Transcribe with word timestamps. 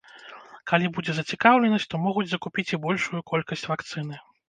Калі 0.71 0.89
будзе 0.95 1.11
зацікаўленасць, 1.19 1.87
то 1.93 2.01
могуць 2.09 2.27
закупіць 2.35 2.69
і 2.75 2.83
большую 2.89 3.25
колькасць 3.33 3.67
вакцыны. 3.75 4.15